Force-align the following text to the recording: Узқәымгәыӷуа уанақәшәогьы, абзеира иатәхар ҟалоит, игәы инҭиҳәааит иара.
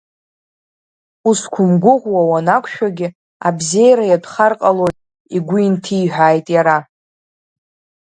Узқәымгәыӷуа 1.29 2.21
уанақәшәогьы, 2.29 3.07
абзеира 3.47 4.05
иатәхар 4.07 4.53
ҟалоит, 4.59 4.97
игәы 5.35 5.57
инҭиҳәааит 5.67 6.45
иара. 6.55 6.77